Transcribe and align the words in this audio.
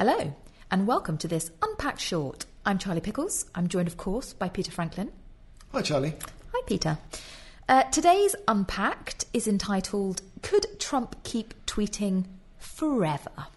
Hello, 0.00 0.32
and 0.70 0.86
welcome 0.86 1.18
to 1.18 1.28
this 1.28 1.50
Unpacked 1.60 2.00
Short. 2.00 2.46
I'm 2.64 2.78
Charlie 2.78 3.02
Pickles. 3.02 3.44
I'm 3.54 3.68
joined, 3.68 3.86
of 3.86 3.98
course, 3.98 4.32
by 4.32 4.48
Peter 4.48 4.72
Franklin. 4.72 5.12
Hi, 5.72 5.82
Charlie. 5.82 6.14
Hi, 6.54 6.62
Peter. 6.66 6.96
Uh, 7.68 7.82
today's 7.82 8.34
Unpacked 8.48 9.26
is 9.34 9.46
entitled 9.46 10.22
Could 10.40 10.80
Trump 10.80 11.22
Keep 11.22 11.52
Tweeting 11.66 12.24
Forever? 12.56 13.48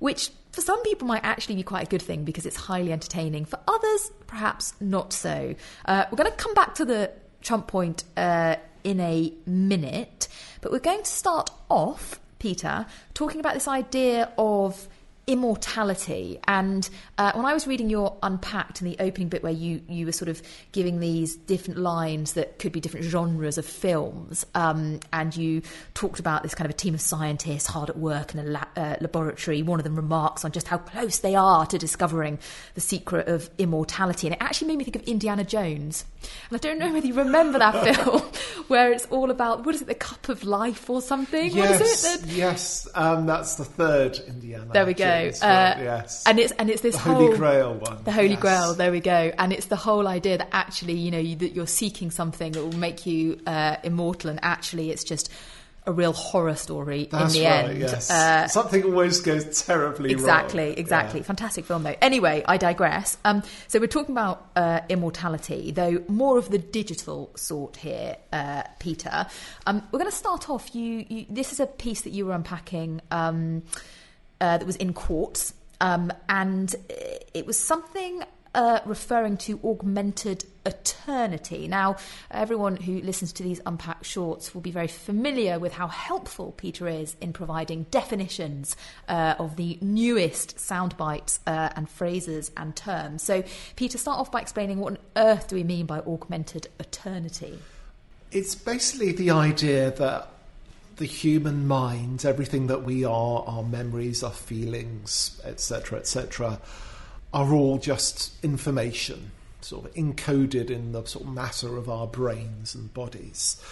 Which, 0.00 0.32
for 0.52 0.60
some 0.60 0.82
people, 0.82 1.08
might 1.08 1.24
actually 1.24 1.54
be 1.54 1.62
quite 1.62 1.86
a 1.86 1.90
good 1.90 2.02
thing 2.02 2.24
because 2.24 2.44
it's 2.44 2.56
highly 2.56 2.92
entertaining. 2.92 3.46
For 3.46 3.58
others, 3.66 4.10
perhaps 4.26 4.74
not 4.82 5.14
so. 5.14 5.54
Uh, 5.86 6.04
we're 6.10 6.18
going 6.18 6.30
to 6.30 6.36
come 6.36 6.52
back 6.52 6.74
to 6.74 6.84
the 6.84 7.10
Trump 7.40 7.68
point 7.68 8.04
uh, 8.18 8.56
in 8.84 9.00
a 9.00 9.32
minute, 9.46 10.28
but 10.60 10.72
we're 10.72 10.78
going 10.78 11.04
to 11.04 11.10
start 11.10 11.48
off, 11.70 12.20
Peter, 12.38 12.84
talking 13.14 13.40
about 13.40 13.54
this 13.54 13.66
idea 13.66 14.30
of 14.36 14.88
immortality. 15.28 16.40
And 16.48 16.88
uh, 17.18 17.32
when 17.34 17.44
I 17.44 17.54
was 17.54 17.66
reading 17.66 17.90
your 17.90 18.16
Unpacked 18.22 18.80
in 18.80 18.88
the 18.88 18.96
opening 18.98 19.28
bit, 19.28 19.42
where 19.42 19.52
you, 19.52 19.82
you 19.88 20.06
were 20.06 20.12
sort 20.12 20.28
of 20.28 20.42
giving 20.72 20.98
these 20.98 21.36
different 21.36 21.78
lines 21.78 22.32
that 22.32 22.58
could 22.58 22.72
be 22.72 22.80
different 22.80 23.06
genres 23.06 23.58
of 23.58 23.66
films, 23.66 24.44
um, 24.54 24.98
and 25.12 25.36
you 25.36 25.62
talked 25.94 26.18
about 26.18 26.42
this 26.42 26.54
kind 26.54 26.66
of 26.66 26.70
a 26.70 26.76
team 26.76 26.94
of 26.94 27.00
scientists 27.00 27.66
hard 27.66 27.90
at 27.90 27.98
work 27.98 28.34
in 28.34 28.40
a 28.40 28.44
la- 28.44 28.64
uh, 28.76 28.96
laboratory. 29.00 29.62
One 29.62 29.78
of 29.78 29.84
them 29.84 29.94
remarks 29.96 30.44
on 30.44 30.50
just 30.50 30.66
how 30.66 30.78
close 30.78 31.18
they 31.18 31.34
are 31.34 31.66
to 31.66 31.78
discovering 31.78 32.38
the 32.74 32.80
secret 32.80 33.28
of 33.28 33.50
immortality. 33.58 34.26
And 34.26 34.34
it 34.34 34.42
actually 34.42 34.68
made 34.68 34.78
me 34.78 34.84
think 34.84 34.96
of 34.96 35.02
Indiana 35.02 35.44
Jones. 35.44 36.06
And 36.48 36.56
I 36.56 36.58
don't 36.58 36.78
know 36.78 36.92
whether 36.92 37.06
you 37.06 37.14
remember 37.14 37.58
that 37.58 37.96
film, 37.96 38.22
where 38.68 38.92
it's 38.92 39.06
all 39.06 39.30
about, 39.30 39.66
what 39.66 39.74
is 39.74 39.82
it, 39.82 39.88
the 39.88 39.94
cup 39.94 40.28
of 40.30 40.42
life 40.44 40.88
or 40.88 41.02
something? 41.02 41.50
Yes, 41.52 41.70
what 41.70 41.80
is 41.80 42.04
it? 42.04 42.26
Yes, 42.30 42.88
um, 42.94 43.26
that's 43.26 43.56
the 43.56 43.64
third 43.64 44.18
Indiana. 44.26 44.70
There 44.72 44.86
we 44.86 44.94
go. 44.94 45.04
Uh, 45.26 45.74
yes, 45.78 46.24
and 46.26 46.38
it's 46.38 46.52
and 46.52 46.70
it's 46.70 46.82
this 46.82 46.94
the 46.94 47.00
whole 47.00 47.14
Holy 47.14 47.36
Grail 47.36 47.74
one. 47.74 48.02
the 48.04 48.12
Holy 48.12 48.30
yes. 48.30 48.40
Grail. 48.40 48.74
There 48.74 48.90
we 48.92 49.00
go. 49.00 49.32
And 49.38 49.52
it's 49.52 49.66
the 49.66 49.76
whole 49.76 50.06
idea 50.08 50.38
that 50.38 50.48
actually, 50.52 50.94
you 50.94 51.10
know, 51.10 51.18
you, 51.18 51.36
that 51.36 51.52
you're 51.54 51.66
seeking 51.66 52.10
something 52.10 52.52
that 52.52 52.62
will 52.62 52.76
make 52.78 53.06
you 53.06 53.40
uh, 53.46 53.76
immortal, 53.82 54.30
and 54.30 54.38
actually, 54.42 54.90
it's 54.90 55.04
just 55.04 55.30
a 55.86 55.92
real 55.92 56.12
horror 56.12 56.54
story 56.54 57.08
That's 57.10 57.34
in 57.34 57.40
the 57.40 57.46
right. 57.48 57.64
end. 57.70 57.78
Yes, 57.80 58.10
Uh, 58.10 58.46
something 58.48 58.84
always 58.84 59.20
goes 59.20 59.62
terribly 59.64 60.10
Exactly, 60.10 60.66
wrong. 60.66 60.74
exactly. 60.76 61.20
Yeah. 61.20 61.26
Fantastic 61.26 61.64
film, 61.64 61.82
though. 61.82 61.94
Anyway, 62.02 62.44
I 62.46 62.58
digress. 62.58 63.16
Um, 63.24 63.42
so 63.68 63.78
we're 63.80 63.86
talking 63.86 64.14
about 64.14 64.50
uh, 64.54 64.80
immortality, 64.90 65.70
though 65.70 66.04
more 66.06 66.36
of 66.36 66.50
the 66.50 66.58
digital 66.58 67.30
sort 67.36 67.76
here, 67.78 68.16
uh, 68.34 68.64
Peter. 68.78 69.28
Um, 69.66 69.82
we're 69.90 69.98
going 70.00 70.10
to 70.10 70.16
start 70.16 70.50
off. 70.50 70.74
You, 70.74 71.06
you, 71.08 71.24
this 71.30 71.52
is 71.52 71.60
a 71.60 71.66
piece 71.66 72.02
that 72.02 72.10
you 72.10 72.26
were 72.26 72.34
unpacking 72.34 73.00
um, 73.10 73.62
uh, 74.40 74.58
that 74.58 74.66
was 74.66 74.76
in 74.76 74.92
Quartz, 74.92 75.54
um, 75.80 76.12
and 76.28 76.74
it 77.34 77.46
was 77.46 77.58
something 77.58 78.24
uh, 78.54 78.80
referring 78.84 79.36
to 79.36 79.60
augmented 79.64 80.44
eternity. 80.64 81.68
Now, 81.68 81.96
everyone 82.30 82.76
who 82.76 83.00
listens 83.00 83.32
to 83.34 83.42
these 83.42 83.60
unpacked 83.66 84.04
shorts 84.04 84.54
will 84.54 84.60
be 84.60 84.70
very 84.70 84.88
familiar 84.88 85.58
with 85.58 85.72
how 85.72 85.88
helpful 85.88 86.52
Peter 86.56 86.88
is 86.88 87.16
in 87.20 87.32
providing 87.32 87.84
definitions 87.90 88.76
uh, 89.08 89.34
of 89.38 89.56
the 89.56 89.78
newest 89.80 90.58
sound 90.58 90.96
bites 90.96 91.40
uh, 91.46 91.70
and 91.76 91.88
phrases 91.88 92.50
and 92.56 92.74
terms. 92.74 93.22
So, 93.22 93.44
Peter, 93.76 93.98
start 93.98 94.18
off 94.18 94.32
by 94.32 94.40
explaining 94.40 94.78
what 94.80 94.92
on 94.94 94.98
earth 95.16 95.48
do 95.48 95.56
we 95.56 95.64
mean 95.64 95.86
by 95.86 96.00
augmented 96.00 96.68
eternity? 96.80 97.58
It's 98.30 98.54
basically 98.54 99.12
the 99.12 99.30
idea 99.30 99.90
that 99.92 100.28
the 100.98 101.06
human 101.06 101.66
mind, 101.66 102.24
everything 102.24 102.66
that 102.66 102.82
we 102.82 103.04
are, 103.04 103.44
our 103.46 103.62
memories, 103.62 104.22
our 104.22 104.32
feelings, 104.32 105.40
etc., 105.44 105.98
etc., 105.98 106.60
are 107.32 107.52
all 107.52 107.78
just 107.78 108.32
information, 108.44 109.30
sort 109.60 109.86
of 109.86 109.94
encoded 109.94 110.70
in 110.70 110.92
the 110.92 111.04
sort 111.06 111.24
of 111.24 111.32
matter 111.32 111.76
of 111.76 111.88
our 111.88 112.06
brains 112.06 112.74
and 112.74 112.92
bodies. 112.92 113.62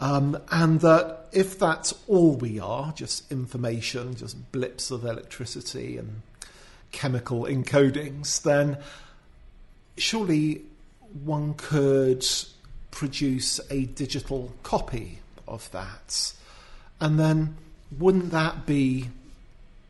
Um, 0.00 0.40
and 0.50 0.80
that 0.80 1.28
if 1.32 1.58
that's 1.58 1.94
all 2.08 2.34
we 2.36 2.58
are, 2.58 2.92
just 2.92 3.30
information, 3.30 4.14
just 4.14 4.50
blips 4.50 4.90
of 4.90 5.04
electricity 5.04 5.98
and 5.98 6.22
chemical 6.90 7.44
encodings, 7.44 8.42
then 8.42 8.78
surely 9.98 10.62
one 11.22 11.54
could 11.54 12.24
produce 12.90 13.60
a 13.70 13.84
digital 13.86 14.52
copy 14.62 15.18
of 15.46 15.70
that. 15.72 16.32
And 17.00 17.18
then 17.18 17.56
wouldn't 17.98 18.30
that 18.30 18.66
be, 18.66 19.08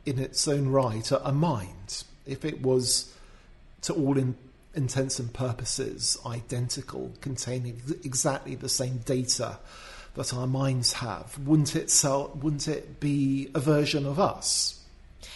in 0.06 0.18
its 0.18 0.46
own 0.48 0.68
right, 0.68 1.10
a, 1.10 1.28
a 1.28 1.32
mind? 1.32 2.04
If 2.26 2.44
it 2.44 2.62
was, 2.62 3.14
to 3.82 3.92
all 3.94 4.16
in, 4.16 4.36
intents 4.74 5.18
and 5.18 5.32
purposes, 5.32 6.16
identical, 6.24 7.12
containing 7.20 7.82
exactly 8.04 8.54
the 8.54 8.68
same 8.68 8.98
data 8.98 9.58
that 10.14 10.34
our 10.34 10.46
minds 10.46 10.94
have, 10.94 11.38
wouldn't 11.38 11.76
it, 11.76 11.90
sell, 11.90 12.30
wouldn't 12.40 12.68
it 12.68 13.00
be 13.00 13.50
a 13.54 13.60
version 13.60 14.06
of 14.06 14.18
us? 14.18 14.80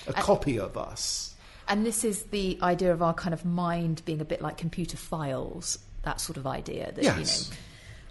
A 0.07 0.13
copy 0.13 0.59
of 0.59 0.77
us? 0.77 1.35
And 1.69 1.87
this 1.87 2.05
is 2.05 2.25
the 2.25 2.59
idea 2.63 2.93
of 2.93 3.03
our 3.03 3.15
kind 3.15 3.33
of 3.33 3.45
mind 3.45 4.03
being 4.05 4.21
a 4.21 4.25
bit 4.25 4.43
like 4.43 4.57
computer 4.57 4.97
files, 4.97 5.79
that 6.03 6.21
sort 6.21 6.37
of 6.37 6.47
idea 6.47 6.93
that, 6.93 7.03
Yes. 7.03 7.49
you 7.49 7.51
know. 7.55 7.61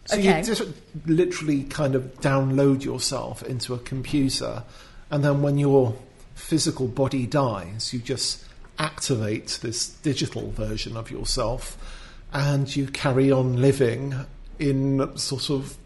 So 0.05 0.17
Okay. 0.17 0.39
you 0.39 0.43
just 0.43 0.63
literally 1.05 1.63
kind 1.63 1.95
of 1.95 2.19
download 2.19 2.83
yourself 2.83 3.41
into 3.43 3.73
a 3.73 3.79
computer, 3.79 4.63
and 5.09 5.23
then 5.23 5.41
when 5.41 5.57
your 5.57 5.95
physical 6.35 6.87
body 6.87 7.25
dies, 7.25 7.93
you 7.93 7.99
just 7.99 8.43
activate 8.79 9.59
this 9.61 9.87
digital 9.87 10.51
version 10.51 10.97
of 10.97 11.09
yourself, 11.11 11.77
and 12.33 12.75
you 12.75 12.87
carry 12.87 13.31
on 13.31 13.61
living 13.61 14.13
in 14.59 15.15
sort 15.17 15.49
of 15.49 15.77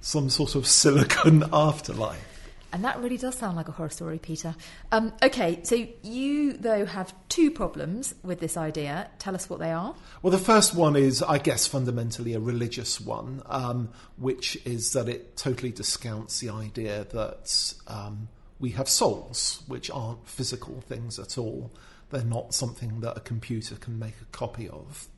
some 0.00 0.30
sort 0.30 0.54
of 0.54 0.66
silicon 0.66 1.44
afterlife. 1.52 2.29
And 2.72 2.84
that 2.84 3.00
really 3.00 3.16
does 3.16 3.36
sound 3.36 3.56
like 3.56 3.68
a 3.68 3.72
horror 3.72 3.90
story, 3.90 4.18
Peter. 4.18 4.54
Um, 4.92 5.12
okay, 5.22 5.60
so 5.64 5.86
you, 6.02 6.52
though, 6.52 6.84
have 6.84 7.12
two 7.28 7.50
problems 7.50 8.14
with 8.22 8.40
this 8.40 8.56
idea. 8.56 9.08
Tell 9.18 9.34
us 9.34 9.50
what 9.50 9.58
they 9.58 9.72
are. 9.72 9.94
Well, 10.22 10.30
the 10.30 10.38
first 10.38 10.74
one 10.74 10.96
is, 10.96 11.22
I 11.22 11.38
guess, 11.38 11.66
fundamentally 11.66 12.34
a 12.34 12.40
religious 12.40 13.00
one, 13.00 13.42
um, 13.46 13.90
which 14.16 14.56
is 14.64 14.92
that 14.92 15.08
it 15.08 15.36
totally 15.36 15.72
discounts 15.72 16.40
the 16.40 16.50
idea 16.50 17.06
that 17.12 17.74
um, 17.88 18.28
we 18.60 18.70
have 18.70 18.88
souls, 18.88 19.62
which 19.66 19.90
aren't 19.90 20.26
physical 20.28 20.80
things 20.82 21.18
at 21.18 21.38
all. 21.38 21.72
They're 22.10 22.24
not 22.24 22.54
something 22.54 23.00
that 23.00 23.16
a 23.16 23.20
computer 23.20 23.76
can 23.76 23.98
make 23.98 24.14
a 24.20 24.26
copy 24.36 24.68
of, 24.68 25.08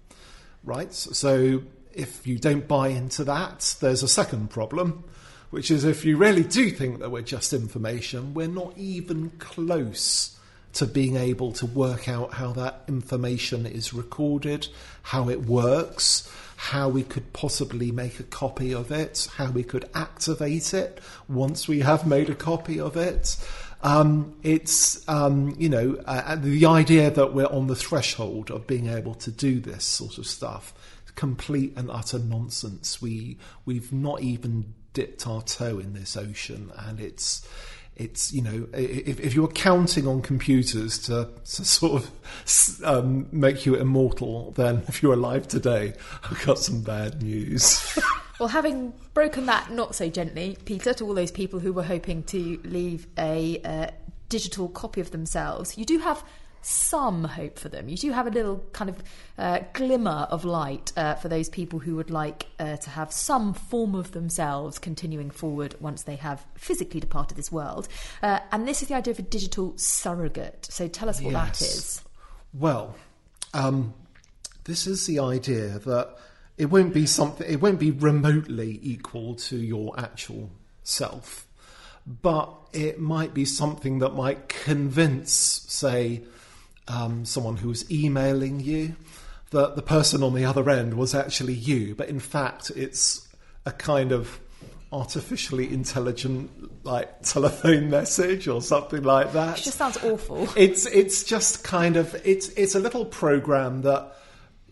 right? 0.62 0.92
So, 0.92 1.62
if 1.92 2.26
you 2.26 2.38
don't 2.38 2.66
buy 2.66 2.88
into 2.88 3.24
that, 3.24 3.76
there's 3.80 4.02
a 4.02 4.08
second 4.08 4.50
problem, 4.50 5.04
which 5.52 5.70
is 5.70 5.84
if 5.84 6.02
you 6.02 6.16
really 6.16 6.42
do 6.42 6.70
think 6.70 6.98
that 6.98 7.10
we're 7.10 7.20
just 7.20 7.52
information, 7.52 8.32
we're 8.32 8.48
not 8.48 8.72
even 8.78 9.28
close 9.38 10.38
to 10.72 10.86
being 10.86 11.16
able 11.16 11.52
to 11.52 11.66
work 11.66 12.08
out 12.08 12.32
how 12.32 12.50
that 12.52 12.82
information 12.88 13.66
is 13.66 13.92
recorded, 13.92 14.66
how 15.02 15.28
it 15.28 15.42
works, 15.42 16.26
how 16.56 16.88
we 16.88 17.02
could 17.02 17.34
possibly 17.34 17.92
make 17.92 18.18
a 18.18 18.22
copy 18.22 18.72
of 18.72 18.90
it, 18.90 19.28
how 19.36 19.50
we 19.50 19.62
could 19.62 19.86
activate 19.94 20.72
it 20.72 21.02
once 21.28 21.68
we 21.68 21.80
have 21.80 22.06
made 22.06 22.30
a 22.30 22.34
copy 22.34 22.80
of 22.80 22.96
it. 22.96 23.36
Um, 23.82 24.34
it's, 24.42 25.06
um, 25.06 25.54
you 25.58 25.68
know, 25.68 26.02
uh, 26.06 26.34
the 26.36 26.64
idea 26.64 27.10
that 27.10 27.34
we're 27.34 27.44
on 27.44 27.66
the 27.66 27.76
threshold 27.76 28.50
of 28.50 28.66
being 28.66 28.86
able 28.86 29.16
to 29.16 29.30
do 29.30 29.60
this 29.60 29.84
sort 29.84 30.16
of 30.16 30.26
stuff, 30.26 30.72
complete 31.14 31.74
and 31.76 31.90
utter 31.90 32.18
nonsense. 32.18 33.02
We, 33.02 33.36
we've 33.66 33.92
not 33.92 34.22
even 34.22 34.72
dipped 34.92 35.26
our 35.26 35.42
toe 35.42 35.78
in 35.78 35.92
this 35.94 36.16
ocean 36.16 36.70
and 36.76 37.00
it's, 37.00 37.46
it's 37.94 38.32
you 38.32 38.40
know 38.40 38.66
if, 38.72 39.20
if 39.20 39.34
you're 39.34 39.48
counting 39.48 40.06
on 40.06 40.22
computers 40.22 40.98
to, 40.98 41.28
to 41.44 41.64
sort 41.64 42.02
of 42.02 42.84
um, 42.84 43.26
make 43.32 43.66
you 43.66 43.74
immortal, 43.74 44.52
then 44.52 44.82
if 44.88 45.02
you're 45.02 45.14
alive 45.14 45.46
today, 45.48 45.94
I've 46.24 46.44
got 46.44 46.58
some 46.58 46.82
bad 46.82 47.22
news. 47.22 47.98
Well, 48.42 48.48
having 48.48 48.92
broken 49.14 49.46
that 49.46 49.70
not 49.70 49.94
so 49.94 50.08
gently, 50.08 50.58
Peter, 50.64 50.92
to 50.94 51.04
all 51.04 51.14
those 51.14 51.30
people 51.30 51.60
who 51.60 51.72
were 51.72 51.84
hoping 51.84 52.24
to 52.24 52.60
leave 52.64 53.06
a 53.16 53.60
uh, 53.62 53.86
digital 54.28 54.68
copy 54.68 55.00
of 55.00 55.12
themselves, 55.12 55.78
you 55.78 55.84
do 55.84 56.00
have 56.00 56.24
some 56.62 57.24
hope 57.24 57.58
for 57.58 57.68
them. 57.68 57.88
You 57.88 57.96
do 57.96 58.12
have 58.12 58.26
a 58.26 58.30
little 58.30 58.64
kind 58.72 58.88
of 58.88 59.02
uh, 59.36 59.60
glimmer 59.72 60.26
of 60.30 60.44
light 60.44 60.92
uh, 60.96 61.14
for 61.16 61.28
those 61.28 61.48
people 61.48 61.80
who 61.80 61.96
would 61.96 62.10
like 62.10 62.46
uh, 62.58 62.76
to 62.76 62.90
have 62.90 63.12
some 63.12 63.52
form 63.52 63.94
of 63.94 64.12
themselves 64.12 64.78
continuing 64.78 65.30
forward 65.30 65.74
once 65.80 66.04
they 66.04 66.16
have 66.16 66.46
physically 66.54 67.00
departed 67.00 67.36
this 67.36 67.50
world. 67.50 67.88
Uh, 68.22 68.38
and 68.52 68.66
this 68.66 68.82
is 68.82 68.88
the 68.88 68.94
idea 68.94 69.12
of 69.12 69.18
a 69.18 69.22
digital 69.22 69.72
surrogate. 69.76 70.66
So 70.70 70.88
tell 70.88 71.08
us 71.08 71.20
what 71.20 71.32
that 71.32 71.60
Yes. 71.60 71.62
is. 71.62 72.02
Well, 72.54 72.94
um, 73.54 73.94
this 74.64 74.86
is 74.86 75.06
the 75.06 75.18
idea 75.18 75.78
that 75.80 76.16
it 76.58 76.66
won't 76.66 76.94
be 76.94 77.06
something. 77.06 77.50
It 77.50 77.60
won't 77.60 77.80
be 77.80 77.90
remotely 77.90 78.78
equal 78.82 79.34
to 79.36 79.56
your 79.56 79.98
actual 79.98 80.50
self, 80.84 81.46
but 82.06 82.52
it 82.72 83.00
might 83.00 83.34
be 83.34 83.44
something 83.44 83.98
that 83.98 84.14
might 84.14 84.48
convince, 84.48 85.32
say, 85.32 86.22
um, 86.88 87.24
someone 87.24 87.56
who 87.56 87.68
was 87.68 87.90
emailing 87.90 88.60
you 88.60 88.96
that 89.50 89.76
the 89.76 89.82
person 89.82 90.22
on 90.22 90.34
the 90.34 90.44
other 90.44 90.68
end 90.70 90.94
was 90.94 91.14
actually 91.14 91.54
you, 91.54 91.94
but 91.94 92.08
in 92.08 92.18
fact, 92.18 92.70
it's 92.74 93.28
a 93.66 93.70
kind 93.70 94.10
of 94.10 94.40
artificially 94.92 95.72
intelligent 95.72 96.84
like 96.84 97.22
telephone 97.22 97.88
message 97.90 98.48
or 98.48 98.60
something 98.60 99.02
like 99.02 99.32
that. 99.32 99.58
It 99.58 99.64
just 99.64 99.78
sounds 99.78 99.96
awful. 100.04 100.48
It's 100.56 100.86
it's 100.86 101.24
just 101.24 101.64
kind 101.64 101.96
of 101.96 102.14
it's 102.26 102.48
it's 102.50 102.74
a 102.74 102.80
little 102.80 103.04
program 103.04 103.82
that 103.82 104.16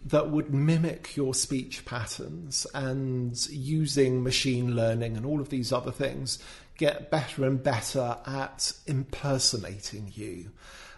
that 0.07 0.31
would 0.31 0.53
mimic 0.53 1.15
your 1.17 1.35
speech 1.35 1.85
patterns 1.85 2.67
and 2.75 3.37
using 3.51 4.23
machine 4.23 4.75
learning 4.75 5.17
and 5.17 5.27
all 5.27 5.41
of 5.41 5.51
these 5.51 5.73
other 5.73 5.93
things 5.93 6.39
get 6.79 7.11
better 7.11 7.45
and 7.45 7.63
better 7.63 8.17
at 8.27 8.73
impersonating 8.87 10.11
you. 10.15 10.51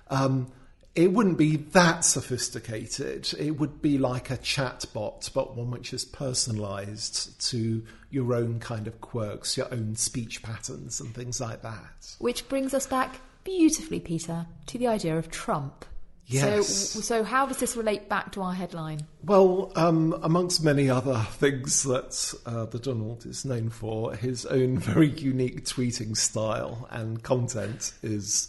Um, 0.08 0.52
it 0.94 1.12
wouldn't 1.12 1.38
be 1.38 1.56
that 1.56 2.04
sophisticated. 2.04 3.32
It 3.38 3.52
would 3.52 3.80
be 3.80 3.96
like 3.96 4.30
a 4.30 4.36
chat 4.36 4.84
bot, 4.92 5.30
but 5.32 5.56
one 5.56 5.70
which 5.70 5.94
is 5.94 6.04
personalized 6.04 7.40
to 7.48 7.82
your 8.10 8.34
own 8.34 8.60
kind 8.60 8.86
of 8.86 9.00
quirks, 9.00 9.56
your 9.56 9.72
own 9.72 9.96
speech 9.96 10.42
patterns, 10.42 11.00
and 11.00 11.14
things 11.14 11.40
like 11.40 11.62
that. 11.62 12.16
Which 12.18 12.46
brings 12.48 12.74
us 12.74 12.86
back 12.86 13.20
beautifully, 13.42 14.00
Peter, 14.00 14.46
to 14.66 14.78
the 14.78 14.86
idea 14.88 15.16
of 15.16 15.30
Trump. 15.30 15.86
Yes. 16.26 16.68
So, 16.68 17.00
so 17.00 17.24
how 17.24 17.46
does 17.46 17.58
this 17.58 17.76
relate 17.76 18.08
back 18.08 18.32
to 18.32 18.42
our 18.42 18.54
headline? 18.54 19.00
Well, 19.24 19.72
um, 19.76 20.18
amongst 20.22 20.62
many 20.62 20.88
other 20.88 21.18
things 21.32 21.82
that 21.84 22.34
uh, 22.46 22.66
the 22.66 22.78
Donald 22.78 23.26
is 23.26 23.44
known 23.44 23.70
for, 23.70 24.14
his 24.14 24.46
own 24.46 24.78
very 24.78 25.08
unique 25.08 25.64
tweeting 25.64 26.16
style 26.16 26.86
and 26.90 27.22
content 27.22 27.94
is 28.02 28.48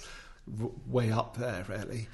way 0.88 1.12
up 1.12 1.38
there, 1.38 1.66
really. 1.68 2.07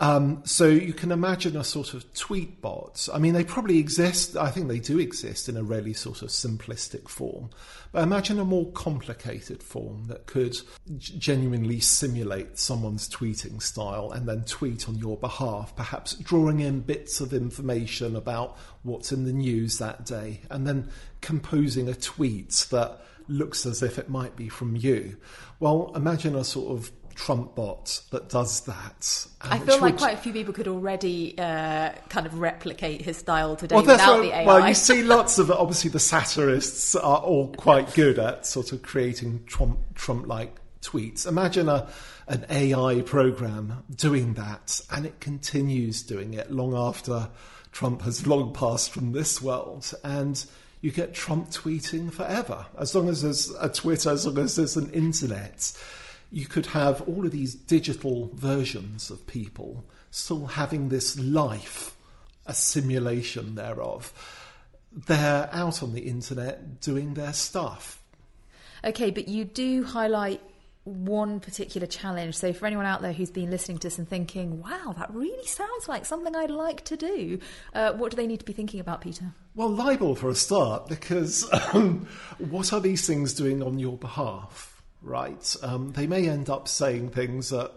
Um, 0.00 0.42
so 0.44 0.66
you 0.66 0.92
can 0.92 1.12
imagine 1.12 1.56
a 1.56 1.62
sort 1.62 1.94
of 1.94 2.12
tweet 2.12 2.60
bot. 2.60 3.08
I 3.14 3.18
mean, 3.18 3.34
they 3.34 3.44
probably 3.44 3.78
exist. 3.78 4.36
I 4.36 4.50
think 4.50 4.66
they 4.66 4.80
do 4.80 4.98
exist 4.98 5.48
in 5.48 5.56
a 5.56 5.62
really 5.62 5.92
sort 5.92 6.22
of 6.22 6.30
simplistic 6.30 7.08
form. 7.08 7.50
But 7.92 8.02
imagine 8.02 8.40
a 8.40 8.44
more 8.44 8.72
complicated 8.72 9.62
form 9.62 10.06
that 10.08 10.26
could 10.26 10.56
genuinely 10.96 11.78
simulate 11.78 12.58
someone's 12.58 13.08
tweeting 13.08 13.62
style 13.62 14.10
and 14.10 14.26
then 14.26 14.42
tweet 14.44 14.88
on 14.88 14.96
your 14.96 15.18
behalf, 15.18 15.76
perhaps 15.76 16.14
drawing 16.14 16.60
in 16.60 16.80
bits 16.80 17.20
of 17.20 17.32
information 17.32 18.16
about 18.16 18.56
what's 18.82 19.12
in 19.12 19.24
the 19.24 19.32
news 19.32 19.78
that 19.78 20.04
day, 20.04 20.40
and 20.50 20.66
then 20.66 20.90
composing 21.20 21.88
a 21.88 21.94
tweet 21.94 22.66
that 22.70 23.02
looks 23.28 23.66
as 23.66 23.82
if 23.82 23.98
it 23.98 24.08
might 24.08 24.34
be 24.36 24.48
from 24.48 24.74
you. 24.74 25.16
Well, 25.60 25.92
imagine 25.94 26.34
a 26.34 26.42
sort 26.42 26.76
of 26.76 26.90
Trump 27.14 27.54
bot 27.54 28.00
that 28.10 28.28
does 28.28 28.60
that. 28.62 29.26
I 29.40 29.58
feel 29.58 29.74
like 29.78 29.92
would- 29.94 29.98
quite 29.98 30.14
a 30.14 30.20
few 30.20 30.32
people 30.32 30.52
could 30.54 30.68
already 30.68 31.36
uh, 31.38 31.90
kind 32.08 32.26
of 32.26 32.38
replicate 32.38 33.02
his 33.02 33.16
style 33.16 33.56
today 33.56 33.74
Well, 33.76 33.84
without 33.84 34.16
what- 34.18 34.22
the 34.22 34.32
AI. 34.34 34.44
well, 34.46 34.68
you 34.68 34.74
see 34.74 35.02
lots 35.02 35.38
of 35.38 35.50
obviously 35.50 35.90
the 35.90 36.00
satirists 36.00 36.94
are 36.94 37.18
all 37.18 37.48
quite 37.54 37.92
good 37.94 38.18
at 38.18 38.46
sort 38.46 38.72
of 38.72 38.82
creating 38.82 39.44
Trump 39.46 39.78
Trump-like 39.94 40.56
tweets. 40.80 41.26
Imagine 41.26 41.68
a 41.68 41.88
an 42.28 42.46
AI 42.50 43.00
program 43.02 43.82
doing 43.94 44.34
that, 44.34 44.80
and 44.90 45.04
it 45.04 45.18
continues 45.20 46.02
doing 46.02 46.34
it 46.34 46.50
long 46.52 46.74
after 46.74 47.28
Trump 47.72 48.02
has 48.02 48.26
long 48.26 48.52
passed 48.52 48.90
from 48.92 49.12
this 49.12 49.42
world, 49.42 49.92
and 50.04 50.44
you 50.80 50.90
get 50.92 51.14
Trump 51.14 51.50
tweeting 51.50 52.12
forever 52.12 52.66
as 52.78 52.94
long 52.94 53.08
as 53.08 53.22
there's 53.22 53.50
a 53.60 53.68
Twitter, 53.68 54.10
as 54.10 54.24
long 54.26 54.38
as 54.38 54.56
there's 54.56 54.76
an 54.76 54.90
internet. 54.90 55.72
You 56.32 56.46
could 56.46 56.66
have 56.66 57.02
all 57.02 57.24
of 57.24 57.30
these 57.30 57.54
digital 57.54 58.30
versions 58.34 59.10
of 59.10 59.26
people 59.26 59.84
still 60.10 60.46
having 60.46 60.88
this 60.88 61.16
life 61.18 61.96
a 62.46 62.54
simulation 62.54 63.54
thereof. 63.54 64.12
They're 64.92 65.48
out 65.52 65.82
on 65.82 65.92
the 65.92 66.02
internet 66.02 66.80
doing 66.80 67.14
their 67.14 67.32
stuff. 67.32 68.02
Okay, 68.84 69.10
but 69.10 69.28
you 69.28 69.44
do 69.44 69.84
highlight 69.84 70.40
one 70.84 71.38
particular 71.38 71.86
challenge. 71.86 72.34
So, 72.34 72.52
for 72.52 72.66
anyone 72.66 72.86
out 72.86 73.02
there 73.02 73.12
who's 73.12 73.30
been 73.30 73.50
listening 73.50 73.78
to 73.78 73.86
this 73.86 73.98
and 73.98 74.08
thinking, 74.08 74.60
wow, 74.60 74.94
that 74.98 75.12
really 75.14 75.46
sounds 75.46 75.88
like 75.88 76.04
something 76.04 76.34
I'd 76.34 76.50
like 76.50 76.84
to 76.86 76.96
do, 76.96 77.38
uh, 77.74 77.92
what 77.92 78.10
do 78.10 78.16
they 78.16 78.26
need 78.26 78.40
to 78.40 78.44
be 78.44 78.52
thinking 78.52 78.80
about, 78.80 79.00
Peter? 79.00 79.32
Well, 79.54 79.68
libel 79.68 80.16
for 80.16 80.28
a 80.28 80.34
start, 80.34 80.88
because 80.88 81.48
um, 81.72 82.08
what 82.38 82.72
are 82.72 82.80
these 82.80 83.06
things 83.06 83.32
doing 83.32 83.62
on 83.62 83.78
your 83.78 83.96
behalf, 83.96 84.71
right? 85.02 85.56
Um, 85.62 85.92
they 85.92 86.06
may 86.06 86.28
end 86.28 86.48
up 86.48 86.68
saying 86.68 87.10
things 87.10 87.50
that, 87.50 87.72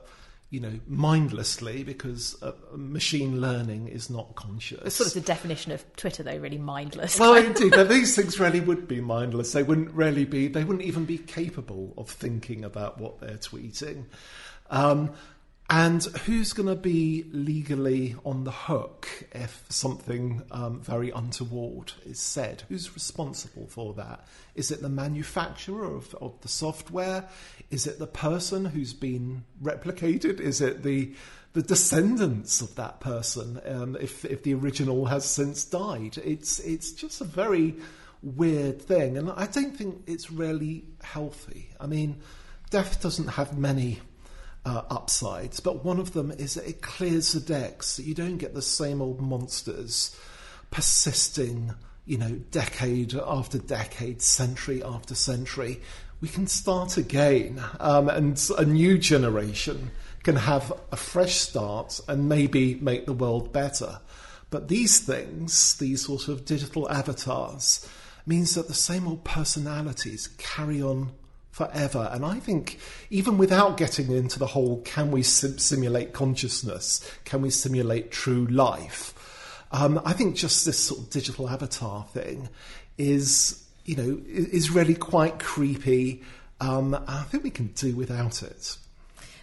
you 0.49 0.59
know, 0.59 0.79
mindlessly 0.87 1.83
because 1.83 2.41
uh, 2.41 2.53
machine 2.75 3.41
learning 3.41 3.87
is 3.87 4.09
not 4.09 4.35
conscious. 4.35 4.81
It's 4.85 4.95
sort 4.95 5.07
of 5.07 5.13
the 5.13 5.21
definition 5.21 5.71
of 5.71 5.83
Twitter, 5.95 6.23
though, 6.23 6.37
really 6.37 6.57
mindless. 6.57 7.19
Well, 7.19 7.35
indeed, 7.45 7.71
but 7.71 7.89
these 7.89 8.15
things 8.15 8.39
really 8.39 8.59
would 8.59 8.87
be 8.87 9.01
mindless. 9.01 9.51
They 9.51 9.63
wouldn't 9.63 9.91
really 9.91 10.25
be. 10.25 10.47
They 10.47 10.63
wouldn't 10.63 10.85
even 10.85 11.05
be 11.05 11.17
capable 11.17 11.93
of 11.97 12.09
thinking 12.09 12.63
about 12.63 12.99
what 12.99 13.19
they're 13.19 13.37
tweeting. 13.37 14.05
Um, 14.69 15.11
and 15.69 16.03
who's 16.03 16.53
going 16.53 16.69
to 16.69 16.75
be 16.75 17.25
legally 17.31 18.15
on 18.23 18.43
the 18.43 18.51
hook 18.51 19.07
if 19.31 19.65
something 19.69 20.43
um, 20.51 20.79
very 20.79 21.09
untoward 21.09 21.91
is 22.05 22.19
said? 22.19 22.63
Who's 22.69 22.93
responsible 22.93 23.65
for 23.65 23.95
that? 23.95 24.27
Is 24.53 24.69
it 24.69 24.83
the 24.83 24.89
manufacturer 24.89 25.85
of, 25.95 26.13
of 26.21 26.39
the 26.41 26.47
software? 26.47 27.27
Is 27.71 27.87
it 27.87 27.97
the 27.97 28.05
person 28.05 28.65
who's 28.65 28.93
been 28.93 29.43
replicated? 29.61 30.39
Is 30.39 30.61
it 30.61 30.83
the 30.83 31.13
the 31.53 31.63
descendants 31.63 32.59
of 32.59 32.75
that 32.75 32.99
person 32.99 33.59
um, 33.65 33.97
if 33.99 34.23
if 34.25 34.43
the 34.43 34.53
original 34.53 35.05
has 35.05 35.25
since 35.25 35.65
died? 35.65 36.19
It's 36.23 36.59
it's 36.59 36.91
just 36.91 37.21
a 37.21 37.25
very 37.25 37.75
weird 38.21 38.81
thing, 38.81 39.17
and 39.17 39.31
I 39.31 39.47
don't 39.47 39.75
think 39.75 40.03
it's 40.05 40.29
really 40.29 40.85
healthy. 41.01 41.69
I 41.79 41.87
mean, 41.87 42.21
death 42.69 43.01
doesn't 43.01 43.29
have 43.29 43.57
many 43.57 44.01
uh, 44.65 44.81
upsides, 44.89 45.59
but 45.59 45.85
one 45.85 45.99
of 45.99 46.13
them 46.13 46.31
is 46.31 46.55
that 46.55 46.67
it 46.67 46.81
clears 46.81 47.33
the 47.33 47.39
decks. 47.39 47.99
You 47.99 48.13
don't 48.13 48.37
get 48.37 48.53
the 48.53 48.61
same 48.61 49.01
old 49.01 49.21
monsters 49.21 50.17
persisting, 50.71 51.73
you 52.05 52.17
know, 52.17 52.39
decade 52.51 53.13
after 53.15 53.57
decade, 53.57 54.21
century 54.21 54.83
after 54.83 55.15
century. 55.15 55.81
We 56.19 56.27
can 56.27 56.47
start 56.47 56.97
again, 56.97 57.61
um, 57.79 58.09
and 58.09 58.41
a 58.57 58.65
new 58.65 58.97
generation 58.97 59.91
can 60.23 60.37
have 60.37 60.73
a 60.91 60.95
fresh 60.95 61.35
start 61.35 61.99
and 62.07 62.27
maybe 62.27 62.75
make 62.75 63.05
the 63.05 63.13
world 63.13 63.53
better. 63.53 63.99
But 64.49 64.69
these 64.69 64.99
things, 64.99 65.75
these 65.77 66.05
sort 66.05 66.27
of 66.27 66.45
digital 66.45 66.89
avatars, 66.89 67.87
means 68.25 68.55
that 68.55 68.67
the 68.67 68.73
same 68.73 69.07
old 69.07 69.23
personalities 69.23 70.29
carry 70.39 70.81
on 70.81 71.11
forever. 71.55 72.09
And 72.11 72.25
I 72.25 72.37
think, 72.41 72.79
even 73.09 73.37
without 73.37 73.77
getting 73.77 74.11
into 74.11 74.37
the 74.37 74.45
whole 74.45 74.81
can 74.81 75.09
we 75.09 75.23
sim- 75.23 75.57
simulate 75.57 76.11
consciousness, 76.11 77.09
can 77.23 77.41
we 77.41 77.49
simulate 77.49 78.11
true 78.11 78.45
life, 78.47 79.13
um, 79.71 80.01
I 80.03 80.11
think 80.11 80.35
just 80.35 80.65
this 80.65 80.77
sort 80.77 80.99
of 80.99 81.09
digital 81.11 81.49
avatar 81.49 82.03
thing 82.11 82.49
is, 82.97 83.63
you 83.85 83.95
know, 83.95 84.21
is 84.27 84.69
really 84.69 84.95
quite 84.95 85.39
creepy. 85.39 86.23
Um, 86.59 86.93
I 87.07 87.23
think 87.23 87.45
we 87.45 87.51
can 87.51 87.67
do 87.67 87.95
without 87.95 88.43
it. 88.43 88.75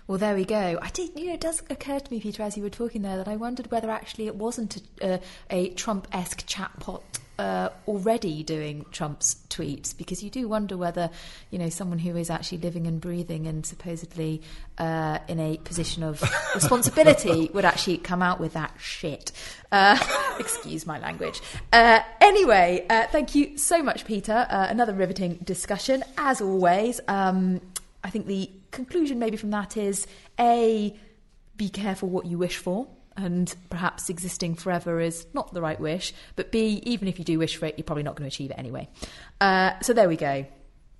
Well, 0.06 0.18
there 0.18 0.34
we 0.34 0.44
go. 0.44 0.78
I 0.82 0.90
did, 0.90 1.18
you 1.18 1.28
know, 1.28 1.32
it 1.32 1.40
does 1.40 1.62
occur 1.70 1.98
to 1.98 2.12
me, 2.12 2.20
Peter, 2.20 2.42
as 2.42 2.58
you 2.58 2.62
were 2.62 2.68
talking 2.68 3.00
there, 3.00 3.16
that 3.16 3.28
I 3.28 3.36
wondered 3.36 3.70
whether 3.70 3.90
actually 3.90 4.26
it 4.26 4.36
wasn't 4.36 4.82
a, 5.00 5.14
uh, 5.14 5.18
a 5.48 5.70
Trump-esque 5.70 6.46
chatbot 6.46 7.21
uh, 7.38 7.70
already 7.88 8.42
doing 8.42 8.84
Trump's 8.90 9.36
tweets, 9.48 9.96
because 9.96 10.22
you 10.22 10.30
do 10.30 10.48
wonder 10.48 10.76
whether, 10.76 11.10
you 11.50 11.58
know, 11.58 11.68
someone 11.68 11.98
who 11.98 12.16
is 12.16 12.30
actually 12.30 12.58
living 12.58 12.86
and 12.86 13.00
breathing 13.00 13.46
and 13.46 13.64
supposedly 13.64 14.42
uh, 14.78 15.18
in 15.28 15.40
a 15.40 15.56
position 15.58 16.02
of 16.02 16.22
responsibility 16.54 17.50
would 17.54 17.64
actually 17.64 17.98
come 17.98 18.22
out 18.22 18.40
with 18.40 18.52
that 18.54 18.74
shit. 18.78 19.32
Uh, 19.70 19.98
excuse 20.38 20.86
my 20.86 20.98
language. 20.98 21.40
Uh, 21.72 22.00
anyway, 22.20 22.86
uh, 22.90 23.06
thank 23.08 23.34
you 23.34 23.56
so 23.56 23.82
much, 23.82 24.04
Peter. 24.04 24.46
Uh, 24.48 24.66
another 24.68 24.92
riveting 24.92 25.34
discussion, 25.44 26.04
as 26.18 26.40
always. 26.40 27.00
Um, 27.08 27.60
I 28.04 28.10
think 28.10 28.26
the 28.26 28.50
conclusion 28.70 29.18
maybe 29.18 29.36
from 29.36 29.50
that 29.50 29.76
is 29.76 30.06
A, 30.38 30.96
be 31.56 31.68
careful 31.68 32.08
what 32.08 32.26
you 32.26 32.38
wish 32.38 32.56
for, 32.56 32.88
and 33.16 33.54
perhaps 33.70 34.08
existing 34.08 34.54
forever 34.54 35.00
is 35.00 35.26
not 35.34 35.52
the 35.52 35.62
right 35.62 35.78
wish, 35.78 36.12
but 36.36 36.52
B, 36.52 36.82
even 36.84 37.08
if 37.08 37.18
you 37.18 37.24
do 37.24 37.38
wish 37.38 37.56
for 37.56 37.66
it, 37.66 37.76
you're 37.76 37.84
probably 37.84 38.02
not 38.02 38.16
going 38.16 38.28
to 38.28 38.34
achieve 38.34 38.50
it 38.50 38.58
anyway. 38.58 38.88
Uh, 39.40 39.78
so 39.80 39.92
there 39.92 40.08
we 40.08 40.16
go. 40.16 40.46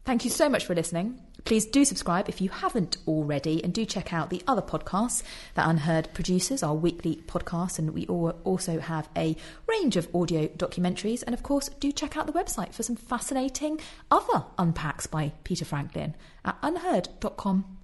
Thank 0.04 0.24
you 0.24 0.30
so 0.30 0.48
much 0.48 0.66
for 0.66 0.74
listening. 0.74 1.20
Please 1.44 1.64
do 1.66 1.84
subscribe 1.84 2.28
if 2.28 2.40
you 2.40 2.48
haven't 2.50 2.96
already, 3.06 3.62
and 3.62 3.72
do 3.72 3.84
check 3.84 4.12
out 4.12 4.30
the 4.30 4.42
other 4.46 4.62
podcasts 4.62 5.22
that 5.54 5.66
UnHerd 5.66 6.12
produces, 6.12 6.62
our 6.62 6.74
weekly 6.74 7.22
podcast, 7.26 7.78
and 7.78 7.92
we 7.92 8.06
also 8.06 8.78
have 8.80 9.08
a 9.16 9.36
range 9.68 9.96
of 9.96 10.08
audio 10.14 10.48
documentaries. 10.48 11.22
And 11.24 11.34
of 11.34 11.42
course, 11.42 11.68
do 11.80 11.90
check 11.92 12.16
out 12.16 12.26
the 12.26 12.32
website 12.32 12.72
for 12.74 12.82
some 12.82 12.96
fascinating 12.96 13.80
other 14.10 14.44
unpacks 14.58 15.06
by 15.06 15.32
Peter 15.44 15.64
Franklin 15.64 16.14
at 16.44 16.60
unherd.com. 16.62 17.78